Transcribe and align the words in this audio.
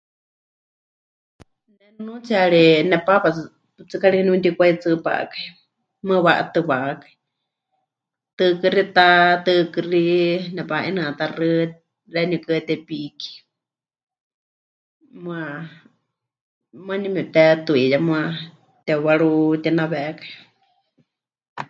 Ne 1.77 1.85
nunuutsiyari 1.95 2.65
nepaapa 2.89 3.29
tsɨ... 3.35 3.41
tsɨ 3.89 3.95
karikɨ 4.01 4.23
niutikwaitsɨpakai, 4.25 5.45
mɨɨkɨ 6.05 6.17
pɨwa'atɨwakai, 6.21 7.13
tɨɨkɨ́xi 8.37 8.83
ta, 8.95 9.07
tɨɨkɨ́xi 9.45 10.03
nepa'inɨatáxɨ 10.55 11.45
xeeníu 12.13 12.37
huukɨ́a 12.39 12.65
Tepiki, 12.67 13.31
muuwa, 15.21 15.41
muuwa 16.83 16.93
nie 17.01 17.09
mepɨtetuiya, 17.15 17.97
muuwa 18.05 18.23
tepɨwarutinawekai. 18.85 20.31